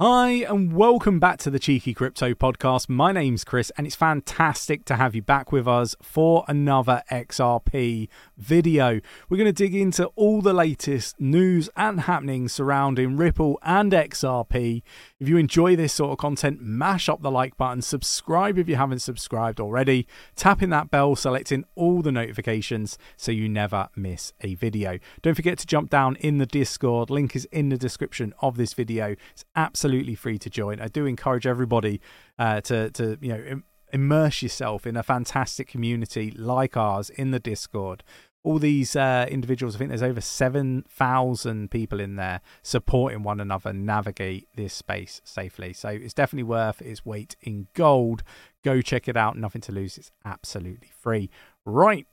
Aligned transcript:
Hi, 0.00 0.44
and 0.48 0.74
welcome 0.74 1.18
back 1.18 1.40
to 1.40 1.50
the 1.50 1.58
Cheeky 1.58 1.92
Crypto 1.92 2.32
Podcast. 2.32 2.88
My 2.88 3.10
name's 3.10 3.42
Chris, 3.42 3.72
and 3.76 3.84
it's 3.84 3.96
fantastic 3.96 4.84
to 4.84 4.94
have 4.94 5.16
you 5.16 5.22
back 5.22 5.50
with 5.50 5.66
us 5.66 5.96
for 6.00 6.44
another 6.46 7.02
XRP 7.10 8.08
video. 8.36 9.00
We're 9.28 9.38
going 9.38 9.52
to 9.52 9.52
dig 9.52 9.74
into 9.74 10.06
all 10.14 10.40
the 10.40 10.52
latest 10.52 11.20
news 11.20 11.68
and 11.76 12.02
happenings 12.02 12.52
surrounding 12.52 13.16
Ripple 13.16 13.58
and 13.64 13.90
XRP. 13.90 14.82
If 15.18 15.28
you 15.28 15.36
enjoy 15.36 15.74
this 15.74 15.94
sort 15.94 16.12
of 16.12 16.18
content, 16.18 16.60
mash 16.62 17.08
up 17.08 17.20
the 17.20 17.30
like 17.32 17.56
button, 17.56 17.82
subscribe 17.82 18.56
if 18.56 18.68
you 18.68 18.76
haven't 18.76 19.00
subscribed 19.00 19.58
already, 19.58 20.06
tapping 20.36 20.70
that 20.70 20.92
bell, 20.92 21.16
selecting 21.16 21.64
all 21.74 22.02
the 22.02 22.12
notifications 22.12 22.98
so 23.16 23.32
you 23.32 23.48
never 23.48 23.88
miss 23.96 24.32
a 24.42 24.54
video. 24.54 25.00
Don't 25.22 25.34
forget 25.34 25.58
to 25.58 25.66
jump 25.66 25.90
down 25.90 26.14
in 26.20 26.38
the 26.38 26.46
Discord, 26.46 27.10
link 27.10 27.34
is 27.34 27.46
in 27.46 27.70
the 27.70 27.76
description 27.76 28.32
of 28.38 28.56
this 28.56 28.74
video. 28.74 29.16
It's 29.32 29.44
absolutely 29.56 29.87
free 30.14 30.38
to 30.38 30.50
join. 30.50 30.80
I 30.80 30.88
do 30.88 31.06
encourage 31.06 31.46
everybody 31.46 32.00
uh, 32.38 32.60
to, 32.62 32.90
to, 32.90 33.18
you 33.20 33.28
know, 33.28 33.62
immerse 33.92 34.42
yourself 34.42 34.86
in 34.86 34.96
a 34.96 35.02
fantastic 35.02 35.66
community 35.66 36.30
like 36.30 36.76
ours 36.76 37.10
in 37.10 37.30
the 37.30 37.40
Discord 37.40 38.02
all 38.48 38.58
these 38.58 38.94
uh, 38.94 39.26
individuals, 39.28 39.74
I 39.74 39.78
think 39.78 39.90
there's 39.90 40.02
over 40.02 40.20
7,000 40.20 41.70
people 41.70 42.00
in 42.00 42.16
there 42.16 42.40
supporting 42.62 43.22
one 43.22 43.40
another 43.40 43.72
navigate 43.72 44.48
this 44.54 44.72
space 44.72 45.20
safely. 45.24 45.72
So 45.72 45.88
it's 45.88 46.14
definitely 46.14 46.44
worth 46.44 46.80
its 46.80 47.04
weight 47.04 47.36
in 47.42 47.66
gold. 47.74 48.22
Go 48.64 48.80
check 48.80 49.08
it 49.08 49.16
out. 49.16 49.36
Nothing 49.36 49.60
to 49.62 49.72
lose. 49.72 49.98
It's 49.98 50.12
absolutely 50.24 50.90
free. 50.98 51.30
Right, 51.64 52.06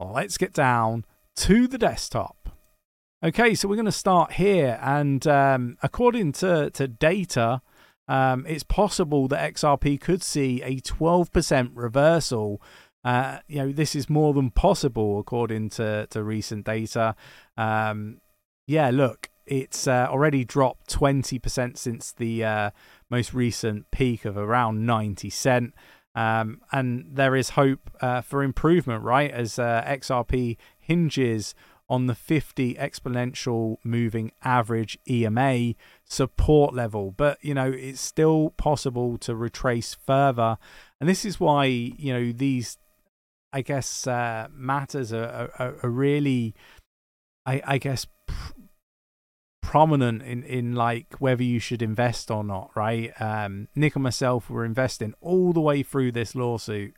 let's 0.00 0.38
get 0.38 0.52
down 0.52 1.04
to 1.36 1.66
the 1.66 1.78
desktop. 1.78 2.53
Okay, 3.24 3.54
so 3.54 3.68
we're 3.68 3.76
going 3.76 3.86
to 3.86 3.92
start 3.92 4.32
here. 4.32 4.78
And 4.82 5.26
um, 5.26 5.78
according 5.82 6.32
to, 6.32 6.68
to 6.68 6.86
data, 6.86 7.62
um, 8.06 8.44
it's 8.46 8.64
possible 8.64 9.28
that 9.28 9.54
XRP 9.54 9.98
could 9.98 10.22
see 10.22 10.60
a 10.60 10.78
12% 10.80 11.70
reversal 11.72 12.60
uh, 13.02 13.38
you 13.48 13.58
know, 13.58 13.72
this 13.72 13.94
is 13.94 14.08
more 14.08 14.32
than 14.32 14.50
possible 14.50 15.18
according 15.18 15.68
to, 15.68 16.06
to 16.10 16.22
recent 16.22 16.64
data. 16.64 17.14
Um, 17.56 18.20
yeah, 18.66 18.90
look, 18.90 19.30
it's 19.46 19.86
uh, 19.86 20.06
already 20.10 20.44
dropped 20.44 20.90
20% 20.90 21.76
since 21.76 22.12
the 22.12 22.44
uh, 22.44 22.70
most 23.10 23.34
recent 23.34 23.90
peak 23.90 24.24
of 24.24 24.36
around 24.38 24.86
90 24.86 25.28
cent. 25.30 25.74
Um, 26.14 26.62
and 26.72 27.06
there 27.12 27.36
is 27.36 27.50
hope 27.50 27.90
uh, 28.00 28.20
for 28.22 28.42
improvement, 28.42 29.02
right? 29.02 29.30
As 29.30 29.58
uh, 29.58 29.82
XRP 29.86 30.56
hinges 30.78 31.54
on 31.88 32.06
the 32.06 32.14
50 32.14 32.74
exponential 32.74 33.76
moving 33.84 34.32
average 34.42 34.98
EMA 35.08 35.74
support 36.04 36.74
level. 36.74 37.10
But, 37.10 37.38
you 37.42 37.54
know, 37.54 37.70
it's 37.70 38.00
still 38.00 38.50
possible 38.56 39.18
to 39.18 39.34
retrace 39.34 39.94
further. 39.94 40.56
And 41.00 41.08
this 41.08 41.24
is 41.24 41.38
why, 41.38 41.66
you 41.66 42.12
know, 42.12 42.32
these 42.32 42.78
I 43.54 43.62
guess 43.62 44.08
uh, 44.08 44.48
matters 44.52 45.12
are, 45.12 45.52
are, 45.56 45.76
are, 45.80 45.88
really, 45.88 46.56
I, 47.46 47.62
I 47.64 47.78
guess, 47.78 48.04
pr- 48.26 48.52
prominent 49.62 50.22
in, 50.22 50.42
in 50.42 50.74
like 50.74 51.14
whether 51.20 51.44
you 51.44 51.60
should 51.60 51.80
invest 51.80 52.32
or 52.32 52.42
not, 52.42 52.72
right? 52.74 53.12
Um, 53.20 53.68
Nick 53.76 53.94
and 53.94 54.02
myself 54.02 54.50
were 54.50 54.64
investing 54.64 55.14
all 55.20 55.52
the 55.52 55.60
way 55.60 55.84
through 55.84 56.10
this 56.10 56.34
lawsuit. 56.34 56.96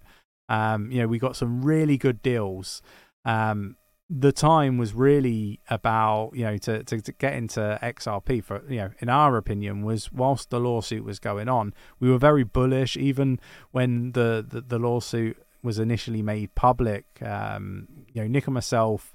Um, 0.48 0.90
you 0.90 1.02
know, 1.02 1.08
we 1.08 1.18
got 1.18 1.36
some 1.36 1.62
really 1.62 1.98
good 1.98 2.22
deals. 2.22 2.80
Um, 3.26 3.76
the 4.08 4.30
time 4.30 4.78
was 4.78 4.94
really 4.94 5.58
about 5.68 6.30
you 6.32 6.44
know 6.44 6.56
to, 6.56 6.84
to, 6.84 7.00
to 7.00 7.12
get 7.12 7.34
into 7.34 7.78
XRP 7.82 8.42
for 8.42 8.62
you 8.68 8.76
know 8.76 8.90
in 9.00 9.08
our 9.08 9.36
opinion 9.36 9.82
was 9.82 10.12
whilst 10.12 10.50
the 10.50 10.60
lawsuit 10.60 11.02
was 11.02 11.18
going 11.18 11.48
on 11.48 11.74
we 11.98 12.08
were 12.08 12.18
very 12.18 12.44
bullish 12.44 12.96
even 12.96 13.40
when 13.72 14.12
the 14.12 14.46
the, 14.48 14.60
the 14.60 14.78
lawsuit 14.78 15.36
was 15.66 15.78
initially 15.78 16.22
made 16.22 16.54
public, 16.54 17.04
um, 17.22 17.88
you 18.14 18.22
know, 18.22 18.28
Nick 18.28 18.46
and 18.46 18.54
myself, 18.54 19.14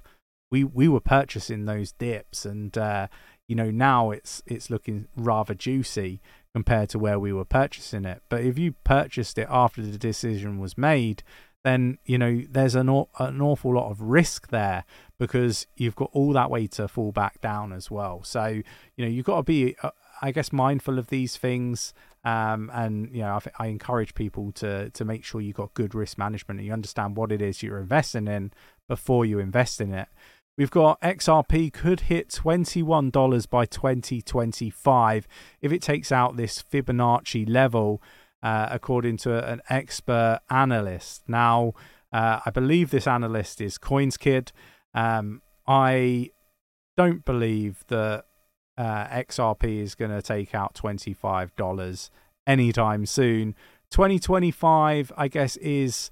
we 0.52 0.62
we 0.62 0.86
were 0.86 1.00
purchasing 1.00 1.64
those 1.64 1.92
dips, 1.92 2.44
and 2.44 2.76
uh, 2.76 3.08
you 3.48 3.56
know 3.56 3.70
now 3.70 4.10
it's 4.12 4.42
it's 4.46 4.70
looking 4.70 5.08
rather 5.16 5.54
juicy 5.54 6.20
compared 6.54 6.90
to 6.90 6.98
where 6.98 7.18
we 7.18 7.32
were 7.32 7.46
purchasing 7.46 8.04
it. 8.04 8.22
But 8.28 8.42
if 8.42 8.58
you 8.58 8.72
purchased 8.84 9.38
it 9.38 9.48
after 9.50 9.80
the 9.82 9.98
decision 9.98 10.60
was 10.60 10.76
made, 10.76 11.24
then 11.64 11.98
you 12.04 12.18
know 12.18 12.42
there's 12.50 12.74
an 12.74 12.88
an 12.88 13.40
awful 13.40 13.74
lot 13.74 13.90
of 13.90 14.00
risk 14.00 14.48
there 14.48 14.84
because 15.18 15.66
you've 15.76 15.94
got 15.94 16.10
all 16.12 16.32
that 16.32 16.50
way 16.50 16.66
to 16.66 16.88
fall 16.88 17.12
back 17.12 17.40
down 17.40 17.72
as 17.72 17.90
well. 17.90 18.22
So 18.24 18.46
you 18.46 19.04
know 19.04 19.08
you've 19.08 19.26
got 19.26 19.36
to 19.36 19.42
be, 19.42 19.76
uh, 19.82 19.90
I 20.20 20.32
guess, 20.32 20.52
mindful 20.52 20.98
of 20.98 21.08
these 21.08 21.36
things. 21.36 21.94
Um, 22.24 22.70
and 22.72 23.10
you 23.12 23.22
know, 23.22 23.40
I, 23.58 23.64
I, 23.64 23.66
encourage 23.66 24.14
people 24.14 24.52
to 24.52 24.90
to 24.90 25.04
make 25.04 25.24
sure 25.24 25.40
you've 25.40 25.56
got 25.56 25.74
good 25.74 25.92
risk 25.92 26.18
management 26.18 26.60
and 26.60 26.66
you 26.66 26.72
understand 26.72 27.16
what 27.16 27.32
it 27.32 27.42
is 27.42 27.64
you're 27.64 27.80
investing 27.80 28.28
in 28.28 28.52
before 28.88 29.24
you 29.24 29.40
invest 29.40 29.80
in 29.80 29.92
it. 29.92 30.08
We've 30.56 30.70
got 30.70 31.00
XRP 31.00 31.72
could 31.72 32.00
hit 32.00 32.28
$21 32.28 33.48
by 33.48 33.64
2025 33.64 35.26
if 35.62 35.72
it 35.72 35.80
takes 35.80 36.12
out 36.12 36.36
this 36.36 36.62
Fibonacci 36.62 37.48
level, 37.48 38.02
uh, 38.42 38.68
according 38.70 39.16
to 39.18 39.46
an 39.46 39.62
expert 39.68 40.40
analyst. 40.50 41.22
Now, 41.28 41.74
uh, 42.12 42.40
I 42.44 42.50
believe 42.50 42.90
this 42.90 43.06
analyst 43.06 43.60
is 43.60 43.78
CoinsKid. 43.78 44.50
Um, 44.94 45.42
I 45.66 46.30
don't 46.96 47.24
believe 47.24 47.84
that 47.88 48.24
uh, 48.76 49.04
XRP 49.06 49.80
is 49.80 49.94
going 49.94 50.10
to 50.10 50.22
take 50.22 50.54
out 50.54 50.74
$25 50.74 52.10
anytime 52.46 53.06
soon. 53.06 53.54
2025, 53.90 55.12
I 55.16 55.28
guess, 55.28 55.56
is 55.56 56.10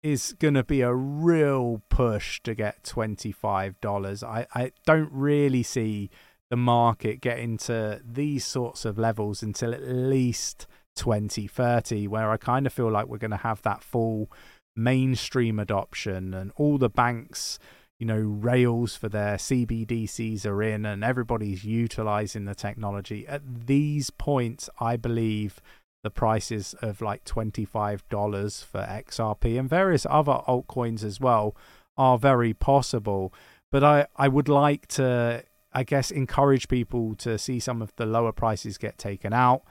is 0.00 0.32
going 0.38 0.54
to 0.54 0.62
be 0.62 0.80
a 0.80 0.94
real 0.94 1.82
push 1.88 2.40
to 2.42 2.54
get 2.54 2.84
$25. 2.84 4.22
I, 4.22 4.46
I 4.54 4.70
don't 4.86 5.10
really 5.12 5.64
see 5.64 6.08
the 6.50 6.56
market 6.56 7.20
getting 7.20 7.56
to 7.58 8.00
these 8.04 8.44
sorts 8.44 8.84
of 8.84 8.96
levels 8.96 9.42
until 9.42 9.74
at 9.74 9.82
least 9.82 10.68
2030, 10.98 12.06
where 12.08 12.30
I 12.30 12.36
kind 12.36 12.66
of 12.66 12.72
feel 12.72 12.90
like 12.90 13.06
we're 13.06 13.18
going 13.18 13.30
to 13.30 13.38
have 13.38 13.62
that 13.62 13.82
full 13.82 14.30
mainstream 14.76 15.58
adoption 15.58 16.34
and 16.34 16.52
all 16.56 16.78
the 16.78 16.90
banks 16.90 17.58
you 17.98 18.06
know, 18.06 18.20
rails 18.20 18.94
for 18.94 19.08
their 19.08 19.36
CBDCs 19.36 20.46
are 20.46 20.62
in 20.62 20.86
and 20.86 21.02
everybody's 21.02 21.64
utilizing 21.64 22.44
the 22.44 22.54
technology. 22.54 23.26
At 23.26 23.66
these 23.66 24.10
points, 24.10 24.70
I 24.78 24.96
believe 24.96 25.60
the 26.04 26.10
prices 26.10 26.76
of 26.80 27.00
like 27.00 27.24
$25 27.24 28.64
for 28.64 28.80
XRP 28.80 29.58
and 29.58 29.68
various 29.68 30.06
other 30.08 30.40
altcoins 30.46 31.02
as 31.02 31.20
well 31.20 31.56
are 31.96 32.18
very 32.18 32.54
possible. 32.54 33.32
But 33.72 33.82
I, 33.82 34.06
I 34.14 34.28
would 34.28 34.48
like 34.48 34.86
to, 34.88 35.42
I 35.72 35.82
guess, 35.82 36.12
encourage 36.12 36.68
people 36.68 37.16
to 37.16 37.36
see 37.36 37.58
some 37.58 37.82
of 37.82 37.92
the 37.96 38.06
lower 38.06 38.32
prices 38.32 38.78
get 38.78 38.96
taken 38.96 39.32
out. 39.32 39.62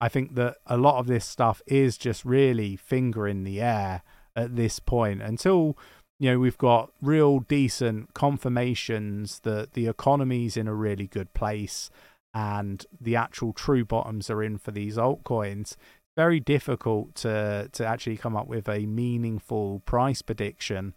I 0.00 0.08
think 0.08 0.34
that 0.36 0.56
a 0.66 0.76
lot 0.76 0.98
of 0.98 1.06
this 1.06 1.26
stuff 1.26 1.60
is 1.66 1.98
just 1.98 2.24
really 2.24 2.76
finger 2.76 3.28
in 3.28 3.44
the 3.44 3.60
air 3.60 4.02
at 4.34 4.56
this 4.56 4.78
point 4.78 5.20
until 5.22 5.76
you 6.20 6.30
know, 6.30 6.38
we've 6.38 6.58
got 6.58 6.92
real 7.00 7.40
decent 7.40 8.12
confirmations 8.12 9.40
that 9.40 9.72
the 9.72 9.88
economy's 9.88 10.54
in 10.54 10.68
a 10.68 10.74
really 10.74 11.06
good 11.06 11.32
place 11.32 11.88
and 12.34 12.84
the 13.00 13.16
actual 13.16 13.54
true 13.54 13.86
bottoms 13.86 14.28
are 14.28 14.42
in 14.42 14.58
for 14.58 14.70
these 14.70 14.98
altcoins. 14.98 15.76
Very 16.16 16.38
difficult 16.38 17.14
to 17.16 17.70
to 17.72 17.86
actually 17.86 18.18
come 18.18 18.36
up 18.36 18.46
with 18.46 18.68
a 18.68 18.84
meaningful 18.84 19.80
price 19.86 20.20
prediction 20.20 20.94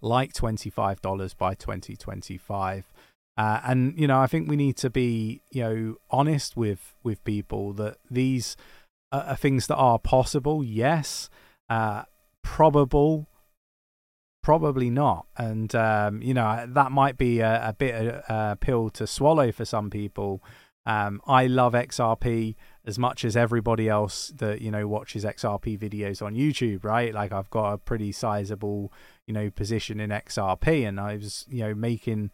like 0.00 0.32
$25 0.32 1.36
by 1.36 1.54
2025. 1.54 2.92
Uh, 3.36 3.60
and 3.64 3.98
you 3.98 4.06
know, 4.06 4.20
I 4.20 4.26
think 4.26 4.48
we 4.48 4.56
need 4.56 4.76
to 4.78 4.90
be 4.90 5.42
you 5.50 5.62
know 5.62 5.94
honest 6.10 6.56
with 6.56 6.94
with 7.02 7.22
people 7.24 7.72
that 7.74 7.96
these 8.10 8.56
are 9.10 9.36
things 9.36 9.66
that 9.66 9.76
are 9.76 9.98
possible. 9.98 10.62
Yes, 10.62 11.30
uh, 11.68 12.04
probable 12.42 13.28
Probably 14.44 14.90
not, 14.90 15.24
and 15.38 15.74
um, 15.74 16.20
you 16.20 16.34
know 16.34 16.66
that 16.68 16.92
might 16.92 17.16
be 17.16 17.40
a, 17.40 17.68
a 17.68 17.72
bit 17.72 17.94
of 17.94 18.22
a 18.28 18.56
pill 18.56 18.90
to 18.90 19.06
swallow 19.06 19.50
for 19.52 19.64
some 19.64 19.88
people. 19.88 20.44
Um, 20.84 21.22
I 21.26 21.46
love 21.46 21.72
XRP 21.72 22.54
as 22.84 22.98
much 22.98 23.24
as 23.24 23.38
everybody 23.38 23.88
else 23.88 24.30
that 24.36 24.60
you 24.60 24.70
know 24.70 24.86
watches 24.86 25.24
XRP 25.24 25.78
videos 25.78 26.20
on 26.20 26.34
YouTube, 26.34 26.84
right? 26.84 27.14
Like 27.14 27.32
I've 27.32 27.48
got 27.48 27.72
a 27.72 27.78
pretty 27.78 28.12
sizable 28.12 28.92
you 29.26 29.32
know 29.32 29.48
position 29.48 29.98
in 29.98 30.10
XRP, 30.10 30.86
and 30.86 31.00
I 31.00 31.16
was 31.16 31.46
you 31.48 31.60
know 31.60 31.74
making 31.74 32.30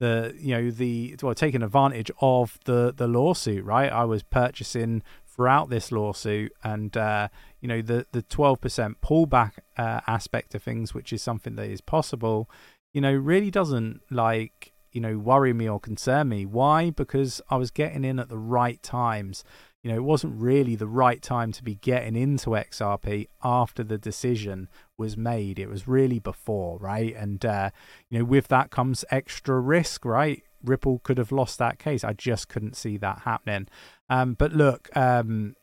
the 0.00 0.34
you 0.38 0.54
know 0.54 0.70
the 0.70 1.16
well 1.22 1.34
taking 1.34 1.62
advantage 1.62 2.10
of 2.20 2.58
the 2.64 2.92
the 2.94 3.06
lawsuit, 3.06 3.64
right? 3.64 3.90
I 3.90 4.04
was 4.04 4.22
purchasing 4.22 5.02
throughout 5.26 5.70
this 5.70 5.90
lawsuit, 5.90 6.52
and 6.62 6.96
uh, 6.96 7.28
you 7.60 7.68
know 7.68 7.82
the 7.82 8.06
the 8.12 8.22
twelve 8.22 8.60
percent 8.60 9.00
pullback 9.00 9.52
uh, 9.76 10.00
aspect 10.06 10.54
of 10.54 10.62
things, 10.62 10.94
which 10.94 11.12
is 11.12 11.22
something 11.22 11.56
that 11.56 11.70
is 11.70 11.80
possible, 11.80 12.50
you 12.92 13.00
know, 13.00 13.12
really 13.12 13.50
doesn't 13.50 14.00
like 14.10 14.72
you 14.92 15.00
know 15.00 15.18
worry 15.18 15.52
me 15.52 15.68
or 15.68 15.80
concern 15.80 16.28
me. 16.28 16.46
Why? 16.46 16.90
Because 16.90 17.40
I 17.50 17.56
was 17.56 17.70
getting 17.70 18.04
in 18.04 18.18
at 18.18 18.28
the 18.28 18.38
right 18.38 18.82
times. 18.82 19.44
You 19.82 19.90
know, 19.90 19.96
it 19.96 20.04
wasn't 20.04 20.40
really 20.40 20.76
the 20.76 20.86
right 20.86 21.20
time 21.20 21.52
to 21.52 21.62
be 21.62 21.74
getting 21.74 22.16
into 22.16 22.50
XRP 22.50 23.28
after 23.42 23.84
the 23.84 23.98
decision 23.98 24.70
was 24.96 25.16
made. 25.16 25.58
It 25.58 25.68
was 25.68 25.88
really 25.88 26.18
before, 26.18 26.78
right? 26.78 27.14
And 27.14 27.44
uh, 27.44 27.70
you 28.08 28.18
know, 28.18 28.24
with 28.24 28.48
that 28.48 28.70
comes 28.70 29.04
extra 29.10 29.60
risk, 29.60 30.04
right? 30.04 30.42
Ripple 30.62 31.00
could 31.00 31.18
have 31.18 31.32
lost 31.32 31.58
that 31.58 31.78
case. 31.78 32.04
I 32.04 32.12
just 32.12 32.48
couldn't 32.48 32.76
see 32.76 32.96
that 32.98 33.22
happening. 33.24 33.68
Um, 34.08 34.34
but 34.34 34.52
look, 34.52 34.88
um, 34.96 35.56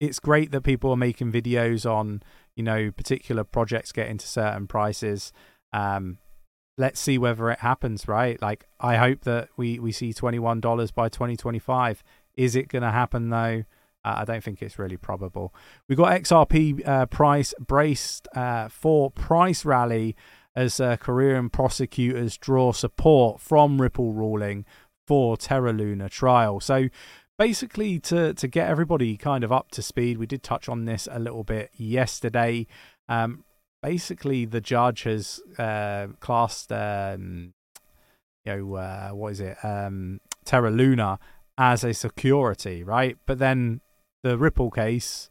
it's 0.00 0.18
great 0.18 0.50
that 0.52 0.62
people 0.62 0.90
are 0.90 0.96
making 0.96 1.32
videos 1.32 1.90
on 1.90 2.22
you 2.54 2.62
know 2.62 2.90
particular 2.90 3.44
projects 3.44 3.92
getting 3.92 4.18
to 4.18 4.26
certain 4.26 4.66
prices 4.66 5.32
um 5.72 6.18
let's 6.78 7.00
see 7.00 7.16
whether 7.16 7.50
it 7.50 7.60
happens 7.60 8.06
right 8.06 8.40
like 8.42 8.66
i 8.80 8.96
hope 8.96 9.22
that 9.22 9.48
we 9.56 9.78
we 9.78 9.92
see 9.92 10.12
$21 10.12 10.94
by 10.94 11.08
2025 11.08 12.02
is 12.36 12.54
it 12.54 12.68
going 12.68 12.82
to 12.82 12.90
happen 12.90 13.30
though 13.30 13.64
i 14.06 14.24
don't 14.24 14.42
think 14.42 14.62
it's 14.62 14.78
really 14.78 14.96
probable. 14.96 15.54
We've 15.88 15.98
got 15.98 16.20
xrp 16.22 16.86
uh, 16.86 17.06
price 17.06 17.54
braced 17.58 18.28
uh, 18.34 18.68
for 18.68 19.10
price 19.10 19.64
rally 19.64 20.16
as 20.54 20.80
uh, 20.80 20.96
korean 20.96 21.50
prosecutors 21.50 22.36
draw 22.36 22.72
support 22.72 23.40
from 23.40 23.80
ripple 23.80 24.12
ruling 24.12 24.64
for 25.06 25.36
terra 25.36 25.72
luna 25.72 26.08
trial. 26.08 26.60
So 26.60 26.88
basically 27.38 27.98
to 28.00 28.34
to 28.34 28.48
get 28.48 28.68
everybody 28.68 29.16
kind 29.16 29.44
of 29.44 29.52
up 29.52 29.70
to 29.70 29.82
speed 29.82 30.18
we 30.18 30.26
did 30.26 30.42
touch 30.42 30.68
on 30.68 30.84
this 30.84 31.08
a 31.10 31.18
little 31.18 31.44
bit 31.44 31.70
yesterday. 31.74 32.66
Um, 33.08 33.44
basically 33.82 34.44
the 34.44 34.60
judge 34.60 35.02
has 35.04 35.40
uh, 35.58 36.08
classed 36.20 36.72
um, 36.72 37.52
you 38.44 38.56
know 38.56 38.74
uh, 38.74 39.10
what 39.10 39.32
is 39.32 39.40
it? 39.40 39.56
Um, 39.62 40.20
terra 40.44 40.70
luna 40.70 41.18
as 41.58 41.84
a 41.84 41.94
security 41.94 42.82
right? 42.82 43.16
But 43.26 43.38
then 43.38 43.80
the 44.26 44.36
ripple 44.36 44.70
case 44.70 45.30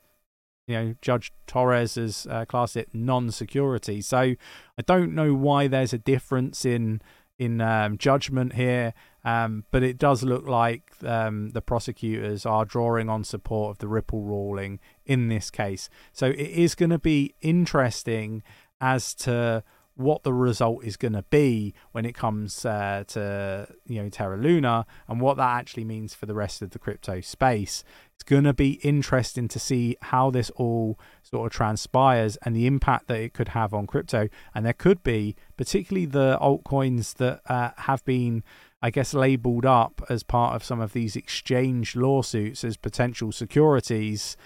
you 0.67 0.75
know 0.75 0.95
judge 1.01 1.31
torres 1.47 1.95
has 1.95 2.25
uh, 2.29 2.45
classed 2.45 2.77
it 2.77 2.89
non-security 2.93 4.01
so 4.01 4.17
i 4.17 4.81
don't 4.85 5.13
know 5.13 5.33
why 5.33 5.67
there's 5.67 5.93
a 5.93 5.97
difference 5.97 6.65
in 6.65 7.01
in 7.37 7.59
um, 7.59 7.97
judgment 7.97 8.53
here 8.53 8.93
um, 9.25 9.65
but 9.71 9.81
it 9.81 9.97
does 9.97 10.23
look 10.23 10.47
like 10.47 10.91
um, 11.03 11.49
the 11.49 11.61
prosecutors 11.61 12.45
are 12.45 12.63
drawing 12.63 13.09
on 13.09 13.23
support 13.23 13.71
of 13.71 13.77
the 13.79 13.87
Ripple 13.87 14.21
ruling 14.21 14.79
in 15.03 15.29
this 15.29 15.49
case. 15.49 15.89
So 16.13 16.27
it 16.27 16.37
is 16.37 16.75
going 16.75 16.91
to 16.91 16.99
be 16.99 17.33
interesting 17.41 18.43
as 18.79 19.15
to 19.15 19.63
what 19.95 20.23
the 20.23 20.33
result 20.33 20.83
is 20.83 20.97
going 20.97 21.13
to 21.13 21.23
be 21.23 21.73
when 21.91 22.05
it 22.05 22.13
comes 22.13 22.65
uh, 22.65 23.03
to 23.07 23.67
you 23.87 24.03
know 24.03 24.09
Terra 24.09 24.37
Luna 24.37 24.85
and 25.07 25.19
what 25.19 25.37
that 25.37 25.57
actually 25.57 25.85
means 25.85 26.13
for 26.13 26.25
the 26.25 26.35
rest 26.35 26.61
of 26.61 26.71
the 26.71 26.79
crypto 26.79 27.21
space. 27.21 27.83
It's 28.17 28.23
going 28.23 28.45
to 28.45 28.53
be 28.53 28.73
interesting 28.83 29.47
to 29.49 29.59
see 29.59 29.97
how 30.01 30.31
this 30.31 30.49
all 30.51 30.97
sort 31.23 31.47
of 31.47 31.55
transpires 31.55 32.37
and 32.43 32.55
the 32.55 32.67
impact 32.67 33.07
that 33.07 33.19
it 33.19 33.33
could 33.33 33.49
have 33.49 33.73
on 33.73 33.87
crypto. 33.87 34.29
And 34.53 34.65
there 34.65 34.73
could 34.73 35.03
be, 35.03 35.35
particularly 35.57 36.05
the 36.05 36.37
altcoins 36.41 37.15
that 37.15 37.41
uh, 37.47 37.71
have 37.77 38.03
been 38.05 38.43
I 38.85 38.91
guess, 38.91 39.15
labeled 39.15 39.65
up 39.65 40.03
as 40.09 40.21
part 40.21 40.55
of 40.55 40.63
some 40.63 40.79
of 40.79 40.93
these 40.93 41.15
exchange 41.15 41.95
lawsuits 41.95 42.63
as 42.63 42.77
potential 42.77 43.31
securities, 43.31 44.37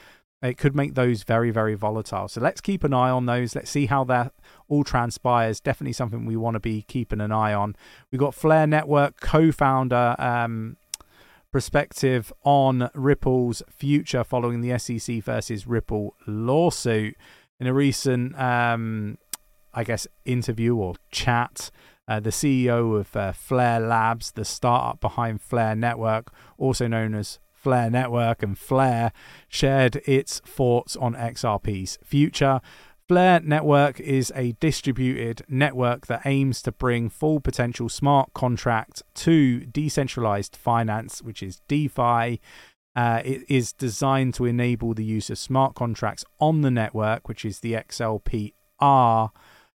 it 0.41 0.57
could 0.57 0.73
make 0.73 0.95
those 0.95 1.23
very, 1.23 1.51
very 1.51 1.75
volatile. 1.75 2.29
So 2.29 2.39
let's 2.39 2.61
keep 2.61 2.85
an 2.85 2.93
eye 2.93 3.09
on 3.09 3.25
those. 3.25 3.53
Let's 3.53 3.69
see 3.69 3.87
how 3.87 4.05
that 4.05 4.31
all 4.69 4.85
transpires. 4.85 5.59
Definitely 5.59 5.91
something 5.91 6.25
we 6.25 6.37
want 6.37 6.53
to 6.53 6.61
be 6.61 6.83
keeping 6.83 7.19
an 7.19 7.33
eye 7.33 7.53
on. 7.53 7.75
We've 8.11 8.19
got 8.19 8.33
Flare 8.33 8.65
Network 8.65 9.19
co 9.19 9.51
founder. 9.51 10.15
Um, 10.17 10.77
perspective 11.51 12.31
on 12.43 12.89
Ripple's 12.93 13.61
future 13.69 14.23
following 14.23 14.61
the 14.61 14.77
SEC 14.77 15.23
versus 15.23 15.67
Ripple 15.67 16.15
lawsuit. 16.27 17.15
In 17.59 17.67
a 17.67 17.73
recent, 17.73 18.39
um, 18.39 19.17
I 19.73 19.83
guess, 19.83 20.07
interview 20.25 20.75
or 20.75 20.95
chat, 21.11 21.71
uh, 22.07 22.19
the 22.19 22.29
CEO 22.29 22.99
of 22.99 23.15
uh, 23.15 23.31
Flare 23.33 23.79
Labs, 23.79 24.31
the 24.31 24.45
startup 24.45 24.99
behind 24.99 25.41
Flare 25.41 25.75
Network, 25.75 26.31
also 26.57 26.87
known 26.87 27.13
as 27.13 27.39
Flare 27.51 27.89
Network 27.89 28.41
and 28.41 28.57
Flare, 28.57 29.11
shared 29.47 29.97
its 30.05 30.39
thoughts 30.39 30.95
on 30.95 31.13
XRP's 31.13 31.99
future. 32.03 32.61
Flare 33.09 33.39
Network 33.39 33.99
is 33.99 34.31
a 34.35 34.51
distributed 34.59 35.41
network 35.49 36.05
that 36.05 36.21
aims 36.25 36.61
to 36.61 36.71
bring 36.71 37.09
full 37.09 37.39
potential 37.39 37.89
smart 37.89 38.35
contract 38.35 39.01
to 39.15 39.61
decentralized 39.61 40.55
finance, 40.55 41.19
which 41.23 41.41
is 41.41 41.59
DeFi. 41.67 42.39
Uh, 42.95 43.21
it 43.25 43.41
is 43.49 43.73
designed 43.73 44.35
to 44.35 44.45
enable 44.45 44.93
the 44.93 45.03
use 45.03 45.31
of 45.31 45.39
smart 45.39 45.73
contracts 45.73 46.23
on 46.39 46.61
the 46.61 46.69
network, 46.69 47.27
which 47.27 47.45
is 47.45 47.61
the 47.61 47.73
XLPR, 47.73 49.31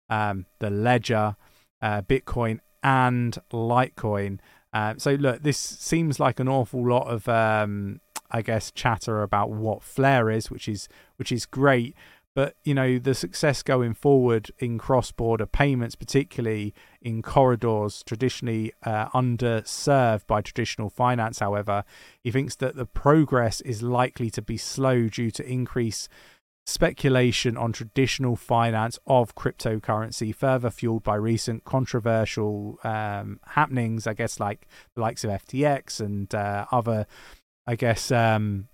um, 0.09 0.45
the 0.59 0.69
ledger, 0.69 1.37
uh, 1.81 2.01
Bitcoin 2.01 2.59
and 2.83 3.37
Litecoin. 3.53 4.39
Uh, 4.73 4.95
so 4.97 5.13
look, 5.13 5.41
this 5.41 5.57
seems 5.57 6.19
like 6.19 6.41
an 6.41 6.49
awful 6.49 6.85
lot 6.85 7.07
of, 7.07 7.29
um, 7.29 8.01
I 8.29 8.41
guess, 8.41 8.71
chatter 8.71 9.23
about 9.23 9.51
what 9.51 9.83
Flare 9.83 10.29
is, 10.29 10.51
which 10.51 10.67
is 10.67 10.89
which 11.15 11.31
is 11.31 11.45
great. 11.45 11.95
But 12.33 12.55
you 12.63 12.73
know 12.73 12.97
the 12.97 13.13
success 13.13 13.61
going 13.61 13.93
forward 13.93 14.51
in 14.59 14.77
cross-border 14.77 15.45
payments, 15.45 15.95
particularly 15.95 16.73
in 17.01 17.21
corridors 17.21 18.03
traditionally 18.05 18.71
uh, 18.83 19.09
underserved 19.09 20.27
by 20.27 20.41
traditional 20.41 20.89
finance. 20.89 21.39
However, 21.39 21.83
he 22.23 22.31
thinks 22.31 22.55
that 22.57 22.75
the 22.75 22.85
progress 22.85 23.59
is 23.61 23.83
likely 23.83 24.29
to 24.29 24.41
be 24.41 24.55
slow 24.55 25.09
due 25.09 25.31
to 25.31 25.45
increase 25.45 26.07
speculation 26.65 27.57
on 27.57 27.73
traditional 27.73 28.35
finance 28.35 28.97
of 29.05 29.35
cryptocurrency, 29.35 30.33
further 30.33 30.69
fueled 30.69 31.03
by 31.03 31.15
recent 31.15 31.63
controversial 31.63 32.79
um, 32.83 33.39
happenings, 33.45 34.07
I 34.07 34.13
guess, 34.13 34.39
like 34.39 34.67
the 34.95 35.01
likes 35.01 35.23
of 35.23 35.31
FTX 35.31 35.99
and 35.99 36.33
uh, 36.33 36.65
other, 36.71 37.07
I 37.67 37.75
guess, 37.75 38.11
um, 38.11 38.67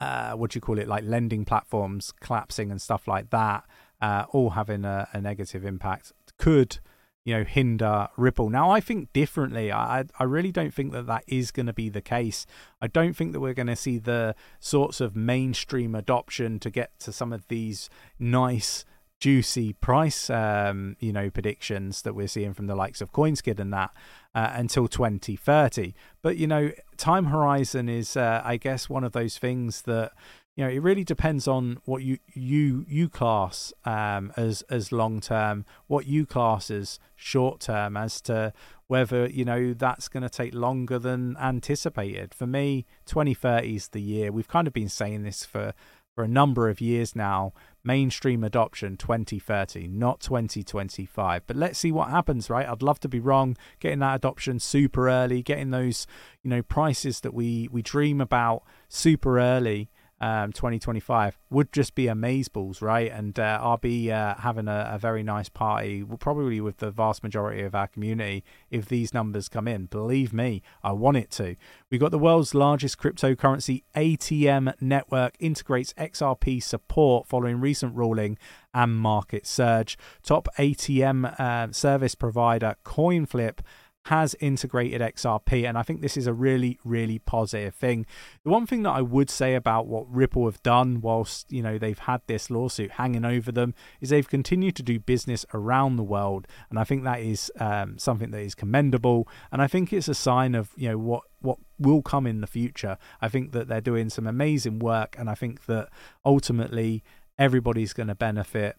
uh, 0.00 0.32
what 0.32 0.50
do 0.50 0.56
you 0.56 0.60
call 0.60 0.78
it, 0.78 0.88
like 0.88 1.04
lending 1.04 1.44
platforms 1.44 2.12
collapsing 2.20 2.70
and 2.70 2.80
stuff 2.80 3.08
like 3.08 3.30
that, 3.30 3.64
uh, 4.00 4.24
all 4.30 4.50
having 4.50 4.84
a, 4.84 5.08
a 5.12 5.20
negative 5.20 5.64
impact. 5.64 6.12
Could 6.38 6.78
you 7.26 7.34
know 7.34 7.42
hinder 7.42 8.08
ripple 8.16 8.48
now 8.48 8.70
i 8.70 8.80
think 8.80 9.12
differently 9.12 9.72
i 9.72 10.04
i 10.18 10.22
really 10.22 10.52
don't 10.52 10.72
think 10.72 10.92
that 10.92 11.08
that 11.08 11.24
is 11.26 11.50
going 11.50 11.66
to 11.66 11.72
be 11.72 11.88
the 11.88 12.00
case 12.00 12.46
i 12.80 12.86
don't 12.86 13.14
think 13.14 13.32
that 13.32 13.40
we're 13.40 13.52
going 13.52 13.66
to 13.66 13.76
see 13.76 13.98
the 13.98 14.34
sorts 14.60 15.00
of 15.00 15.16
mainstream 15.16 15.94
adoption 15.94 16.60
to 16.60 16.70
get 16.70 16.96
to 17.00 17.12
some 17.12 17.32
of 17.32 17.48
these 17.48 17.90
nice 18.18 18.84
juicy 19.20 19.72
price 19.72 20.28
um, 20.30 20.96
you 21.00 21.12
know 21.12 21.30
predictions 21.30 22.02
that 22.02 22.14
we're 22.14 22.28
seeing 22.28 22.52
from 22.52 22.66
the 22.66 22.74
likes 22.74 23.00
of 23.00 23.12
coinskid 23.12 23.58
and 23.58 23.72
that 23.72 23.90
uh, 24.34 24.50
until 24.54 24.88
2030 24.88 25.94
but 26.22 26.36
you 26.36 26.46
know 26.46 26.70
time 26.96 27.26
horizon 27.26 27.88
is 27.88 28.16
uh, 28.16 28.42
i 28.44 28.56
guess 28.56 28.88
one 28.88 29.04
of 29.04 29.12
those 29.12 29.38
things 29.38 29.82
that 29.82 30.12
you 30.54 30.64
know 30.64 30.70
it 30.70 30.82
really 30.82 31.04
depends 31.04 31.48
on 31.48 31.78
what 31.84 32.02
you 32.02 32.18
you 32.34 32.84
you 32.88 33.08
class 33.08 33.72
um, 33.84 34.32
as 34.36 34.62
as 34.68 34.92
long 34.92 35.20
term 35.20 35.64
what 35.86 36.06
you 36.06 36.26
class 36.26 36.70
as 36.70 36.98
short 37.14 37.60
term 37.60 37.96
as 37.96 38.20
to 38.20 38.52
whether 38.86 39.26
you 39.26 39.44
know 39.44 39.74
that's 39.74 40.08
going 40.08 40.22
to 40.22 40.28
take 40.28 40.54
longer 40.54 40.98
than 40.98 41.36
anticipated. 41.38 42.34
For 42.34 42.46
me 42.46 42.86
2030 43.06 43.76
is 43.76 43.88
the 43.88 44.00
year. 44.00 44.30
We've 44.30 44.48
kind 44.48 44.66
of 44.66 44.72
been 44.72 44.88
saying 44.88 45.22
this 45.22 45.44
for 45.44 45.74
for 46.14 46.24
a 46.24 46.28
number 46.28 46.70
of 46.70 46.80
years 46.80 47.14
now 47.14 47.52
mainstream 47.86 48.42
adoption 48.42 48.96
2030 48.96 49.86
not 49.88 50.20
2025 50.20 51.46
but 51.46 51.56
let's 51.56 51.78
see 51.78 51.92
what 51.92 52.10
happens 52.10 52.50
right? 52.50 52.68
I'd 52.68 52.82
love 52.82 53.00
to 53.00 53.08
be 53.08 53.20
wrong. 53.20 53.56
Getting 53.80 54.00
that 54.00 54.16
adoption 54.16 54.58
super 54.58 55.08
early 55.08 55.42
getting 55.42 55.70
those 55.70 56.06
you 56.42 56.50
know 56.50 56.62
prices 56.62 57.20
that 57.20 57.32
we 57.32 57.68
we 57.70 57.82
dream 57.82 58.20
about 58.20 58.62
super 58.88 59.38
early 59.38 59.90
um, 60.20 60.52
2025 60.52 61.38
would 61.50 61.72
just 61.72 61.94
be 61.94 62.04
amazeballs, 62.04 62.80
right? 62.80 63.10
And 63.12 63.38
uh, 63.38 63.58
I'll 63.60 63.76
be 63.76 64.10
uh, 64.10 64.34
having 64.36 64.66
a, 64.66 64.90
a, 64.94 64.98
very 64.98 65.22
nice 65.22 65.50
party, 65.50 66.04
probably 66.18 66.60
with 66.60 66.78
the 66.78 66.90
vast 66.90 67.22
majority 67.22 67.62
of 67.62 67.74
our 67.74 67.86
community, 67.86 68.42
if 68.70 68.86
these 68.86 69.12
numbers 69.12 69.48
come 69.48 69.68
in. 69.68 69.86
Believe 69.86 70.32
me, 70.32 70.62
I 70.82 70.92
want 70.92 71.18
it 71.18 71.30
to. 71.32 71.56
We've 71.90 72.00
got 72.00 72.12
the 72.12 72.18
world's 72.18 72.54
largest 72.54 72.98
cryptocurrency 72.98 73.82
ATM 73.94 74.72
network 74.80 75.34
integrates 75.38 75.92
XRP 75.94 76.62
support 76.62 77.26
following 77.26 77.60
recent 77.60 77.94
ruling 77.94 78.38
and 78.72 78.96
market 78.96 79.46
surge. 79.46 79.98
Top 80.22 80.48
ATM 80.58 81.38
uh, 81.38 81.72
service 81.72 82.14
provider 82.14 82.76
CoinFlip 82.84 83.58
has 84.06 84.36
integrated 84.38 85.00
XRP, 85.00 85.68
and 85.68 85.76
I 85.76 85.82
think 85.82 86.00
this 86.00 86.16
is 86.16 86.28
a 86.28 86.32
really, 86.32 86.78
really 86.84 87.18
positive 87.18 87.74
thing. 87.74 88.06
The 88.44 88.50
one 88.50 88.64
thing 88.64 88.84
that 88.84 88.92
I 88.92 89.02
would 89.02 89.28
say 89.28 89.56
about 89.56 89.88
what 89.88 90.08
Ripple 90.08 90.44
have 90.44 90.62
done 90.62 91.00
whilst 91.00 91.50
you 91.50 91.60
know 91.60 91.76
they've 91.76 91.98
had 91.98 92.20
this 92.28 92.48
lawsuit 92.48 92.92
hanging 92.92 93.24
over 93.24 93.50
them 93.50 93.74
is 94.00 94.10
they've 94.10 94.28
continued 94.28 94.76
to 94.76 94.84
do 94.84 95.00
business 95.00 95.44
around 95.52 95.96
the 95.96 96.04
world, 96.04 96.46
and 96.70 96.78
I 96.78 96.84
think 96.84 97.02
that 97.02 97.18
is 97.18 97.50
um, 97.58 97.98
something 97.98 98.30
that 98.30 98.40
is 98.40 98.54
commendable, 98.54 99.26
and 99.50 99.60
I 99.60 99.66
think 99.66 99.92
it's 99.92 100.08
a 100.08 100.14
sign 100.14 100.54
of 100.54 100.70
you 100.76 100.88
know 100.88 100.98
what 100.98 101.24
what 101.40 101.58
will 101.76 102.02
come 102.02 102.28
in 102.28 102.40
the 102.40 102.46
future. 102.46 102.98
I 103.20 103.28
think 103.28 103.50
that 103.52 103.66
they're 103.66 103.80
doing 103.80 104.08
some 104.08 104.28
amazing 104.28 104.78
work, 104.78 105.16
and 105.18 105.28
I 105.28 105.34
think 105.34 105.66
that 105.66 105.88
ultimately 106.24 107.02
everybody's 107.38 107.92
going 107.92 108.08
to 108.08 108.14
benefit 108.14 108.76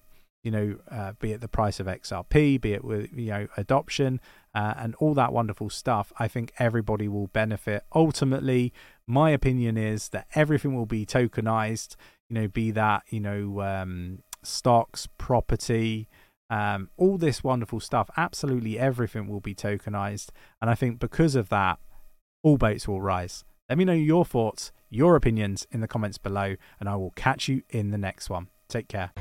you 0.48 0.52
know, 0.52 0.78
uh, 0.90 1.12
be 1.20 1.34
it 1.34 1.42
the 1.42 1.50
price 1.50 1.82
of 1.82 1.88
XRP, 1.88 2.62
be 2.62 2.72
it 2.72 2.82
with 2.82 3.12
you 3.12 3.32
know 3.32 3.48
adoption 3.58 4.22
uh, 4.58 4.74
and 4.76 4.96
all 4.96 5.14
that 5.14 5.32
wonderful 5.32 5.70
stuff. 5.70 6.12
I 6.18 6.28
think 6.28 6.52
everybody 6.58 7.08
will 7.08 7.28
benefit. 7.28 7.84
Ultimately, 7.94 8.74
my 9.06 9.30
opinion 9.30 9.78
is 9.78 10.10
that 10.10 10.26
everything 10.34 10.74
will 10.76 10.88
be 10.88 11.06
tokenized. 11.06 11.96
You 12.28 12.34
know, 12.34 12.48
be 12.48 12.72
that 12.72 13.04
you 13.10 13.20
know 13.20 13.62
um, 13.62 14.24
stocks, 14.42 15.08
property, 15.20 16.10
um, 16.50 16.90
all 16.98 17.20
this 17.20 17.44
wonderful 17.44 17.80
stuff. 17.80 18.10
Absolutely 18.18 18.80
everything 18.80 19.28
will 19.28 19.42
be 19.42 19.54
tokenized, 19.54 20.30
and 20.60 20.72
I 20.72 20.74
think 20.74 20.98
because 20.98 21.36
of 21.36 21.50
that, 21.50 21.78
all 22.42 22.58
boats 22.58 22.88
will 22.88 23.00
rise. 23.00 23.44
Let 23.70 23.78
me 23.78 23.86
know 23.86 23.94
your 23.94 24.26
thoughts, 24.26 24.72
your 24.90 25.16
opinions 25.16 25.68
in 25.70 25.82
the 25.82 25.88
comments 25.88 26.18
below, 26.18 26.56
and 26.80 26.90
I 26.90 26.96
will 26.96 27.12
catch 27.12 27.48
you 27.48 27.62
in 27.70 27.92
the 27.92 27.98
next 28.00 28.28
one. 28.28 28.48
Take 28.70 28.88
care. 28.88 29.12